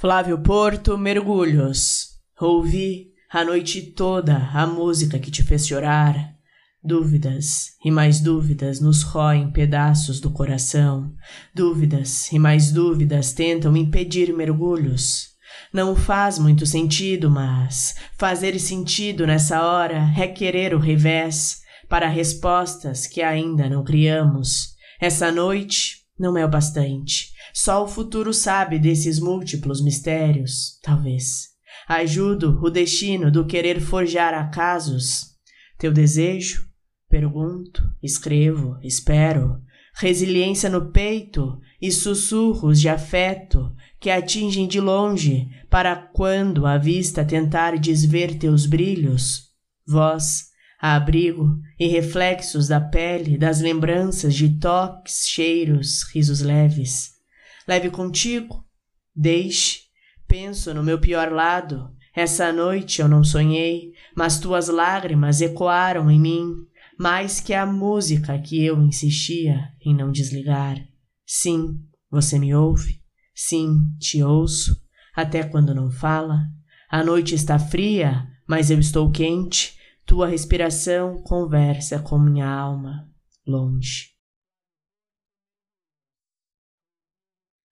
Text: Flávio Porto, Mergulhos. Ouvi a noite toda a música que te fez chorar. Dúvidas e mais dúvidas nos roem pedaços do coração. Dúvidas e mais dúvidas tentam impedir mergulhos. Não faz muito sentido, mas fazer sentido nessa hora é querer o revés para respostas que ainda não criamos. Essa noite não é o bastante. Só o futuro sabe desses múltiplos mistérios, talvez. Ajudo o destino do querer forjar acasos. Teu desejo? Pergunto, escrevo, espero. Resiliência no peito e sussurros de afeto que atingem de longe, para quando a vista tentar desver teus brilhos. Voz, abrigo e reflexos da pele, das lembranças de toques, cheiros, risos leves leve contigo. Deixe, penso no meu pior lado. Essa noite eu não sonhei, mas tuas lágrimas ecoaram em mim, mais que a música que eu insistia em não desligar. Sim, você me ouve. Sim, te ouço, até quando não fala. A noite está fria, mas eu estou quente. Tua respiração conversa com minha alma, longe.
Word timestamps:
Flávio 0.00 0.38
Porto, 0.38 0.96
Mergulhos. 0.96 2.12
Ouvi 2.40 3.08
a 3.30 3.44
noite 3.44 3.82
toda 3.82 4.34
a 4.34 4.66
música 4.66 5.18
que 5.18 5.30
te 5.30 5.42
fez 5.42 5.66
chorar. 5.66 6.16
Dúvidas 6.82 7.72
e 7.84 7.90
mais 7.90 8.18
dúvidas 8.18 8.80
nos 8.80 9.02
roem 9.02 9.52
pedaços 9.52 10.18
do 10.18 10.30
coração. 10.30 11.12
Dúvidas 11.54 12.32
e 12.32 12.38
mais 12.38 12.72
dúvidas 12.72 13.34
tentam 13.34 13.76
impedir 13.76 14.34
mergulhos. 14.34 15.32
Não 15.70 15.94
faz 15.94 16.38
muito 16.38 16.64
sentido, 16.64 17.30
mas 17.30 17.94
fazer 18.16 18.58
sentido 18.58 19.26
nessa 19.26 19.62
hora 19.62 20.14
é 20.16 20.26
querer 20.26 20.72
o 20.74 20.78
revés 20.78 21.60
para 21.90 22.08
respostas 22.08 23.06
que 23.06 23.20
ainda 23.20 23.68
não 23.68 23.84
criamos. 23.84 24.68
Essa 24.98 25.30
noite 25.30 25.98
não 26.18 26.38
é 26.38 26.44
o 26.46 26.48
bastante. 26.48 27.38
Só 27.52 27.84
o 27.84 27.88
futuro 27.88 28.32
sabe 28.32 28.78
desses 28.78 29.18
múltiplos 29.18 29.82
mistérios, 29.82 30.78
talvez. 30.82 31.48
Ajudo 31.88 32.60
o 32.62 32.70
destino 32.70 33.30
do 33.30 33.46
querer 33.46 33.80
forjar 33.80 34.34
acasos. 34.34 35.36
Teu 35.78 35.92
desejo? 35.92 36.68
Pergunto, 37.08 37.82
escrevo, 38.02 38.78
espero. 38.82 39.60
Resiliência 39.94 40.70
no 40.70 40.92
peito 40.92 41.58
e 41.82 41.90
sussurros 41.90 42.80
de 42.80 42.88
afeto 42.88 43.74
que 43.98 44.08
atingem 44.08 44.68
de 44.68 44.80
longe, 44.80 45.48
para 45.68 45.96
quando 45.96 46.64
a 46.66 46.78
vista 46.78 47.24
tentar 47.24 47.76
desver 47.78 48.38
teus 48.38 48.66
brilhos. 48.66 49.50
Voz, 49.86 50.44
abrigo 50.80 51.58
e 51.78 51.88
reflexos 51.88 52.68
da 52.68 52.80
pele, 52.80 53.36
das 53.36 53.60
lembranças 53.60 54.34
de 54.34 54.58
toques, 54.58 55.26
cheiros, 55.26 56.04
risos 56.14 56.40
leves 56.40 57.19
leve 57.70 57.88
contigo. 57.88 58.64
Deixe, 59.14 59.82
penso 60.26 60.74
no 60.74 60.82
meu 60.82 60.98
pior 60.98 61.30
lado. 61.30 61.94
Essa 62.12 62.52
noite 62.52 63.00
eu 63.00 63.06
não 63.06 63.22
sonhei, 63.22 63.92
mas 64.16 64.40
tuas 64.40 64.66
lágrimas 64.66 65.40
ecoaram 65.40 66.10
em 66.10 66.18
mim, 66.18 66.52
mais 66.98 67.38
que 67.38 67.54
a 67.54 67.64
música 67.64 68.36
que 68.40 68.64
eu 68.64 68.82
insistia 68.82 69.68
em 69.86 69.94
não 69.94 70.10
desligar. 70.10 70.84
Sim, 71.24 71.78
você 72.10 72.40
me 72.40 72.52
ouve. 72.52 73.00
Sim, 73.32 73.94
te 74.00 74.20
ouço, 74.20 74.76
até 75.14 75.44
quando 75.44 75.72
não 75.72 75.92
fala. 75.92 76.42
A 76.90 77.04
noite 77.04 77.36
está 77.36 77.56
fria, 77.56 78.26
mas 78.48 78.68
eu 78.72 78.80
estou 78.80 79.12
quente. 79.12 79.78
Tua 80.04 80.26
respiração 80.26 81.22
conversa 81.22 82.00
com 82.00 82.18
minha 82.18 82.48
alma, 82.48 83.08
longe. 83.46 84.19